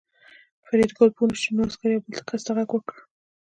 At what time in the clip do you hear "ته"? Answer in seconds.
2.45-2.51